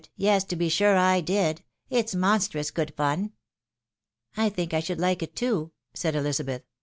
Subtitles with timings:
[0.17, 1.61] yes, to be sure I did.
[1.91, 3.33] It's monstrous good fun!""
[4.35, 6.63] I think I should like it too," said Elizabeth.